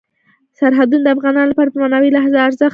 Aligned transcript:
سرحدونه 0.59 1.03
د 1.03 1.07
افغانانو 1.15 1.49
لپاره 1.51 1.69
په 1.71 1.77
معنوي 1.81 2.09
لحاظ 2.15 2.33
ارزښت 2.35 2.59
لري. 2.61 2.69